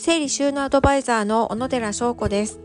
[0.00, 2.58] 整理収納アドバイザーの小野寺翔子です。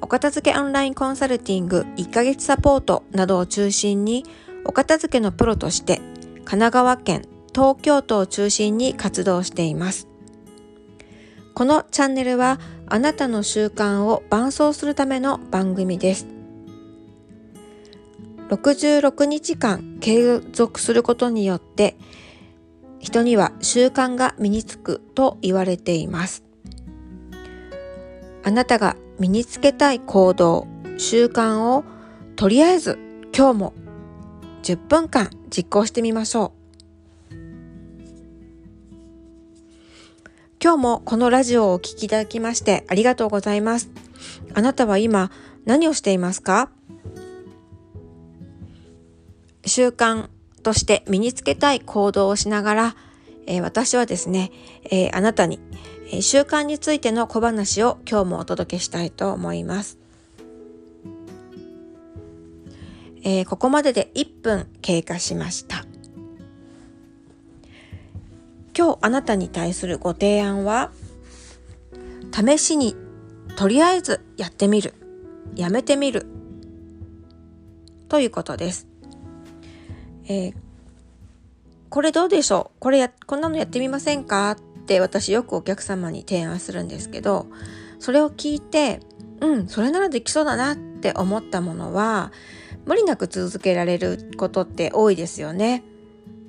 [0.00, 4.24] お片付けオンラインコンサルティング1ヶ月サポートなどを中心に、
[4.64, 10.06] お片付けのプロとして、神奈川県、東京都を中心に活動しています。
[11.52, 16.28] このチャンネルは、あなたの習慣を伴走するための番組です。
[18.50, 21.96] 66日間継続することによって
[23.00, 26.51] 人には習慣が身につくと言われています。
[28.44, 30.66] あなたが身につけたい行動、
[30.98, 31.84] 習慣を
[32.34, 32.98] とりあえず
[33.36, 33.74] 今日も
[34.62, 36.52] 10分間実行してみましょ
[37.30, 37.34] う。
[40.62, 43.90] 今日もこのラジオをお聴きいただきましてありがとうございます。
[44.54, 45.30] あなたは今
[45.64, 46.70] 何をしていますか？
[49.64, 50.28] 習慣
[50.62, 52.96] として身につけたい行動をしながら、
[53.46, 54.50] えー、私はですね、
[54.84, 55.60] えー、あなたに、
[56.20, 59.98] 習慣についての小話を今日もお届けしたいと思います。
[63.24, 65.86] えここまでで1分経過しました。
[68.76, 70.90] 今日あなたに対するご提案は、
[72.34, 72.96] 試しに
[73.56, 74.94] とりあえずやってみる、
[75.54, 76.26] やめてみる
[78.08, 78.86] ということです。
[80.24, 80.54] えー、
[81.90, 82.80] これどうでしょう？
[82.80, 84.56] これや、こんなのやってみませんか？
[84.92, 87.46] って私よくお客様に提案するんですけど、
[87.98, 89.00] それを聞いて、
[89.40, 92.30] うん、それならできそうだなって思ったものは、
[92.84, 95.82] 無理なく続けられることって多いですよね。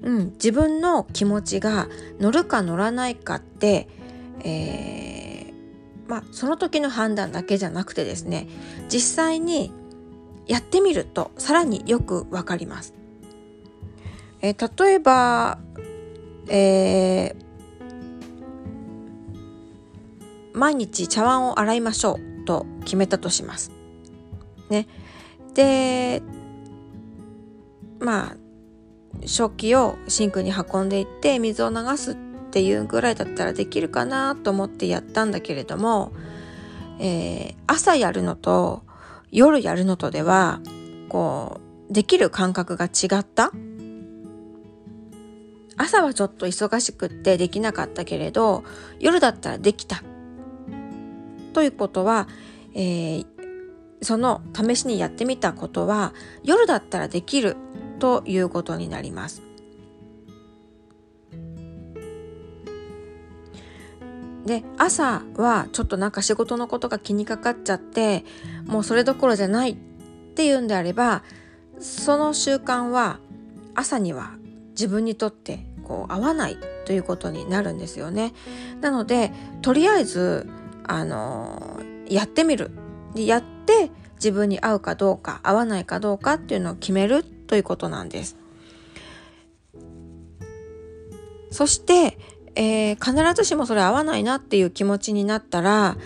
[0.02, 1.88] うん、自分の気持ちが
[2.20, 3.88] 乗るか乗らないかって、
[4.44, 8.50] えー、まあその時の判断だけじゃなくてですね
[8.90, 9.72] 実際に
[10.46, 12.94] やってみるとさらによくわかります。
[14.42, 15.58] えー、例えば、
[16.50, 17.43] えー、
[20.54, 23.72] 毎日茶碗を洗いましょうと決めたとします。
[24.70, 24.88] ね。
[25.54, 26.22] で、
[28.00, 28.38] まあ、
[29.26, 32.16] 食器をシンクに運んでいって水を流すっ
[32.52, 36.12] ていうぐらいだったらできるかなと思ってやったんだけれども、
[37.00, 38.84] えー、朝やるのと
[39.32, 40.62] 夜やるのとでは
[41.10, 41.60] こ
[41.90, 43.52] うできる感覚が違った
[45.78, 48.64] 朝はちょっと忙しくってできなかったけれど
[49.00, 50.04] 夜だったらできた
[51.54, 52.28] ということは、
[52.74, 53.26] えー、
[54.02, 57.56] その試しにやってみたことは夜だったらできる
[58.00, 59.42] ということになります。
[64.46, 68.26] で朝はちょっとなんか仕事のことが気にかかっちゃって
[68.66, 69.76] もうそれどころじゃないっ
[70.36, 71.24] ていうんであれば
[71.80, 73.20] その習慣は
[73.74, 74.32] 朝には
[74.72, 78.34] 自分にとってこう合わないということになるんですよね。
[78.82, 79.32] なので
[79.62, 80.50] とりあえず
[80.86, 82.72] あのやってみる
[83.14, 88.38] でやって自分に合うかどうか合わないかどうかっていうのを決めるということなんです。
[91.52, 92.18] そして、
[92.56, 95.98] えー、必ずしもそれ合わないなっていう気持ちになったら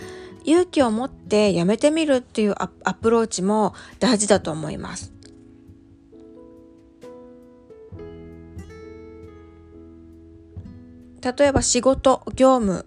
[0.44, 5.12] 勇気を持ってやめてみるっていうアプローチも大事だと思います。
[11.20, 12.86] 例えば仕事、業務、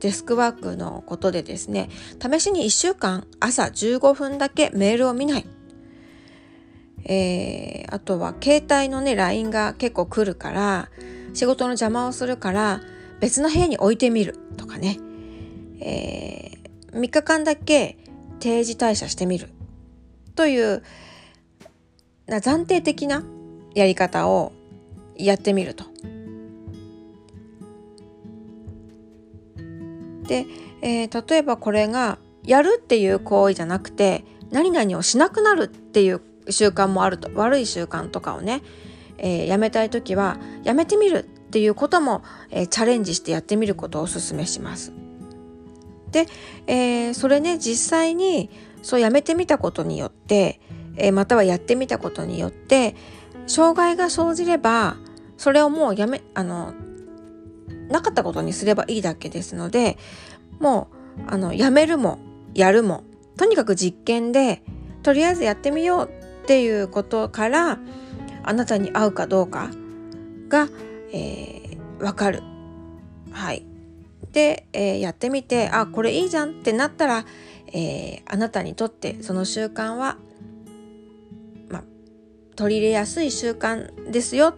[0.00, 1.88] デスクワークのことでですね、
[2.20, 5.46] 試しに1週間朝15分だけメールを見ない。
[7.04, 10.90] えー、あとは携帯のね、LINE が結構来るから、
[11.34, 12.80] 仕事の邪魔をするから
[13.20, 14.98] 別の部屋に置いてみるとかね、
[15.80, 17.96] えー、3日間だけ
[18.40, 19.48] 定時退社してみる
[20.34, 20.82] という
[22.26, 23.24] な暫定的な
[23.74, 24.52] やり方を
[25.16, 25.84] やってみると。
[30.28, 30.46] で、
[30.82, 38.62] えー、例えばこれがやるっていう行為じゃなくて何々をしなくなるっていう習慣もあると悪い習慣とかをね、
[39.18, 44.92] えー、やめたい時はやめてみるっていうことも、えー、チャレンジしてやってみることをおすすめします。
[46.10, 46.26] で、
[46.66, 48.50] えー、それね実際に
[48.82, 50.60] そうやめてみたことによって、
[50.96, 52.94] えー、またはやってみたことによって
[53.46, 54.96] 障害が生じれば
[55.36, 56.72] それをもうやめあの
[57.88, 59.96] なかったことにすればいいだけですので
[60.58, 60.88] も
[61.18, 62.18] うあのやめるも
[62.54, 63.04] やるも
[63.36, 64.62] とにかく実験で
[65.02, 66.10] とりあえずやってみよう
[66.42, 67.78] っていうことから
[68.42, 69.70] あなたに合うかどうか
[70.48, 70.68] が、
[71.12, 72.42] えー、分かる。
[73.30, 73.64] はい。
[74.32, 77.24] で、えー、やってみてあこれいいじゃんってなったら、
[77.68, 80.16] えー、あなたにとってその習慣は、
[81.68, 81.82] ま、
[82.56, 84.54] 取り入れやすい習慣ですよ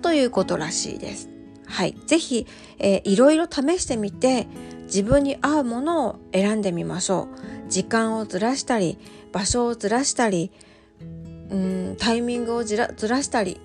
[0.00, 1.31] ということらしいです。
[1.72, 2.46] はい、ぜひ、
[2.78, 4.46] えー、いろいろ試してみて
[4.84, 7.28] 自分に合うものを選んでみましょ
[7.66, 7.70] う。
[7.70, 8.98] 時間をずらしたり
[9.32, 10.52] 場所をずらしたり
[11.50, 13.58] うんタイミングをずらずらしたり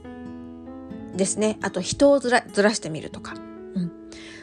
[1.18, 1.60] ですね。
[1.62, 3.34] あと人をずらずらしてみるとか、
[3.76, 3.92] うん、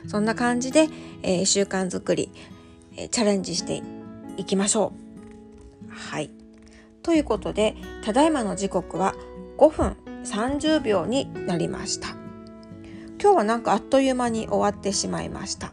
[0.09, 0.89] そんな感じで、
[1.23, 2.31] えー、習慣づくり、
[2.99, 3.83] えー、チャレンジして
[4.37, 4.93] いきましょ
[5.89, 5.91] う。
[5.91, 6.31] はい。
[7.03, 9.15] ということでただいまの時刻は
[9.57, 12.24] 5分30秒になりました。
[13.25, 15.73] 今日はなんかあっという間に終わってしまいました。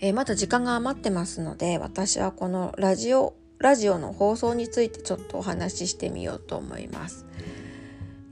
[0.00, 7.24] えー、まだ時間が余ってますので私はこのラジオラジオの放送についてちょっとお話ししてみようと思います。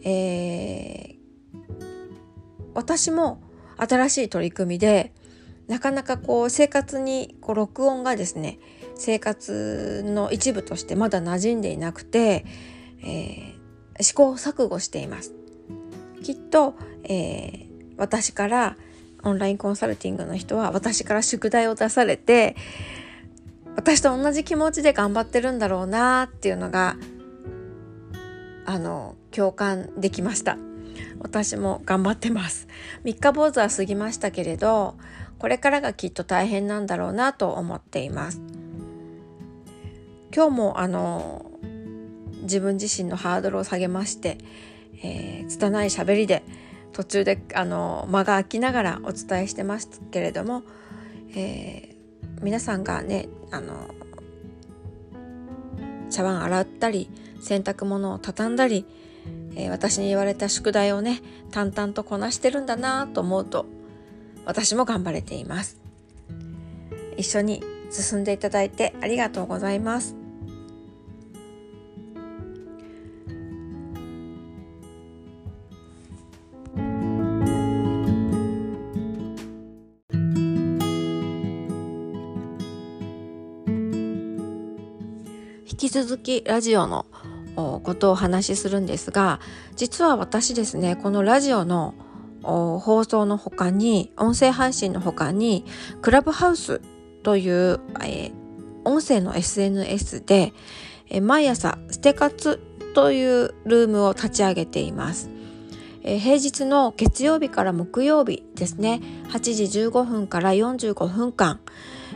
[0.03, 1.17] えー、
[2.75, 3.41] 私も
[3.77, 5.15] 新しい取り組みで
[5.69, 8.59] なかなかこう生活にこう録音がですね
[8.97, 12.45] 生活の一部としてまだ馴染んでいなくて、
[13.05, 15.35] えー、試行錯誤しています。
[16.25, 16.75] きっと、
[17.05, 18.77] えー、私から
[19.23, 22.57] オンラインコンサルティングの人は私から宿題を出されて
[23.77, 26.97] 私と同じ気持ちで頑張ってるんだろうなっていうのが
[28.67, 30.59] あの共感できました。
[31.21, 32.69] 私も頑張ってます。
[33.05, 34.97] 三日坊主は過ぎましたけれど
[35.39, 38.41] これからがきっと大変なんだろうなと思っています。
[40.35, 41.51] 今日もあの
[42.43, 44.39] 自分自身のハードルを下げまして、
[45.03, 46.43] えー、拙い喋りで
[46.93, 50.63] 途中であの間が空きながらお伝えしてますけれども、
[51.35, 53.91] えー、皆さんがねあの
[56.11, 58.85] 茶碗洗ったり洗濯物を畳んだり、
[59.55, 61.21] えー、私に言われた宿題をね
[61.51, 63.67] 淡々とこなしてるんだなと思うと
[64.45, 65.79] 私も頑張れています。
[67.19, 70.18] 一緒に進んでいただいてありがとうございます。
[85.89, 87.07] き続きラジオの
[87.57, 89.41] ことをお話しするんですが
[89.75, 91.95] 実は私ですねこのラジオの
[92.43, 95.65] 放送の他に音声配信の他に
[96.03, 96.81] クラブハウス
[97.23, 98.33] という、えー、
[98.85, 100.53] 音声の SNS で、
[101.09, 102.61] えー、毎朝ステ活
[102.95, 105.31] というルームを立ち上げています。
[106.03, 109.01] えー、平日の月曜日から木曜日ですね
[109.31, 111.61] 8時15分から45分間、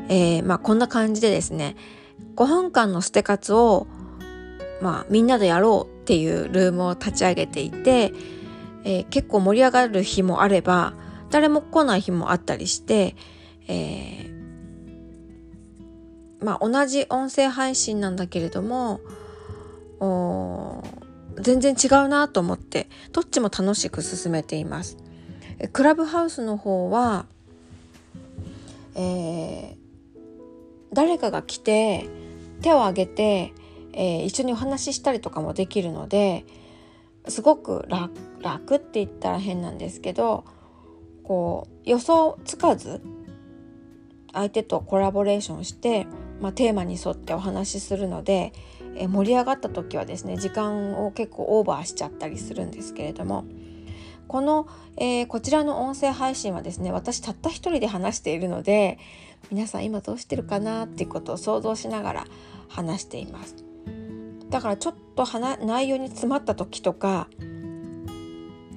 [0.08, 1.76] えーまあ、こんな感じでですね
[2.36, 3.86] 5分間の捨て活を、
[4.80, 8.12] まあ、みんなでやろうっていうルームを立ち上げていて、
[8.84, 10.94] えー、結構盛り上がる日もあれば
[11.30, 13.14] 誰も来ない日もあったりして、
[13.68, 19.00] えー、まあ、同じ音声配信なんだけれども
[21.40, 24.96] 全然違うなと思ってどっちも楽しく進めています。
[25.72, 27.26] クラブハウスの方は、
[28.96, 29.76] えー、
[30.92, 32.08] 誰かが来て
[32.60, 33.52] 手を挙げて、
[33.92, 36.44] えー、一緒にお話ししたりとかもできるので
[37.28, 37.86] すごく
[38.40, 40.44] 楽って言ったら変なんですけど
[41.22, 43.00] こう予想つかず
[44.32, 46.06] 相手とコラボレーションして、
[46.40, 48.52] まあ、テーマに沿ってお話しするので、
[48.96, 53.44] えー、盛り上がった時はですね時間を結構オーバーしちゃったりするんですけれども
[54.32, 58.98] この、えー、こちらの音声配信はですね私たった一人で話しているので
[59.50, 62.24] 皆さん今どうしてるかなっていうことを想像しながら
[62.66, 63.56] 話しています。
[64.48, 65.26] だからちょっと
[65.66, 67.28] 内容に詰まった時とか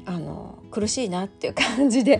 [0.06, 2.20] あの苦しいなっていう感じで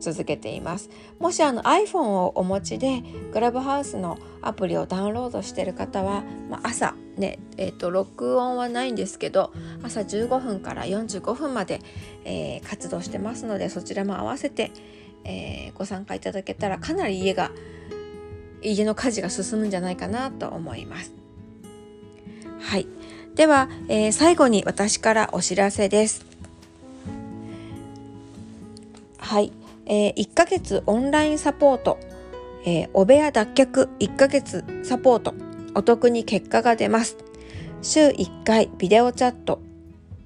[0.00, 3.02] 続けていますもしあの iPhone をお持ちで
[3.32, 9.52] クラブハウスのアプリをダウンロードしている方は、まあ、朝ねえーと、録音はないんですけど
[9.82, 11.80] 朝15分から45分まで、
[12.24, 14.70] えー、活動してますのでそちらも合わせて、
[15.24, 17.50] えー、ご参加いただけたらかなり家が
[18.62, 21.12] 家の家事が進むんじゃないかなと思います。
[22.60, 22.88] はい。
[23.34, 26.26] では、えー、最後に私からお知らせです。
[29.18, 29.52] はい。
[29.88, 31.98] えー、1ヶ月オンラインサポート、
[32.64, 35.34] えー、お部屋脱却1ヶ月サポート、
[35.74, 37.16] お得に結果が出ます。
[37.82, 39.60] 週1回ビデオチャット、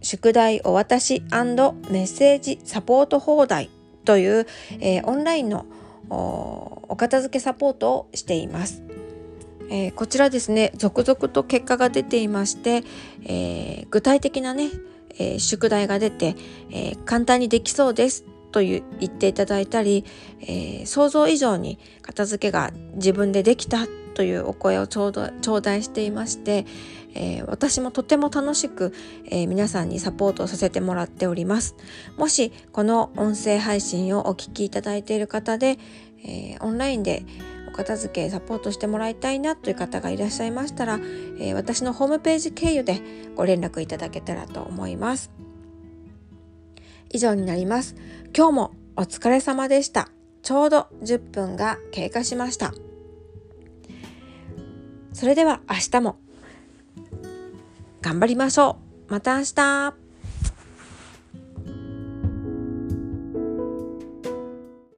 [0.03, 3.71] 宿題お渡しメッセージサポート放題。
[4.05, 4.47] という、
[4.81, 5.67] えー、オンラインの
[6.09, 8.83] お片付けサポートをしています。
[9.71, 12.83] えー、こちらですね続々と結果が出ていまして、
[13.25, 14.69] えー、具体的なね、
[15.19, 16.37] えー、宿題が出て、
[16.71, 18.25] え簡単にできそうです。
[18.53, 20.05] と言っていただいたり、
[20.41, 26.67] えー、想像以上に片付けが自分でできたというお声をちょうど頂戴していまして、
[27.15, 28.93] えー、私もとても楽しく、
[29.27, 31.75] えー、皆さんにサポートをさせてもらっております。
[32.17, 35.79] もしこの音声配信をお聞きいただいている方で、
[36.25, 37.25] えー、オンラインで
[37.69, 41.01] お片付けサポートしてもらいたいなという方がいらっしゃいましたら、
[41.41, 43.01] え私のホームページ経由で
[43.35, 45.42] ご連絡いただけたらと思います。
[47.13, 47.95] 以上になります。
[48.37, 50.09] 今日もお疲れ様でした。
[50.43, 52.73] ちょうど10分が経過しました。
[55.13, 56.17] それでは明日も
[58.01, 58.79] 頑張りましょ
[59.09, 59.13] う。
[59.13, 60.02] また明日。